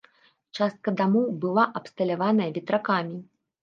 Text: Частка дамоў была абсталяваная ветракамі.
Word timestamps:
Частка 0.57 0.95
дамоў 1.03 1.29
была 1.45 1.69
абсталяваная 1.83 2.53
ветракамі. 2.61 3.27